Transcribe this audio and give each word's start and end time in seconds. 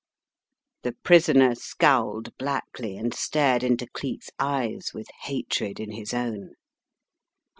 The 0.81 0.93
prisoner 0.93 1.53
scowled 1.53 2.35
blackly 2.39 2.97
and 2.99 3.13
stared 3.13 3.61
into 3.61 3.85
Cleek's 3.85 4.31
eyes 4.39 4.95
with 4.95 5.05
hatred 5.25 5.79
in 5.79 5.91
his 5.91 6.11
own. 6.11 6.55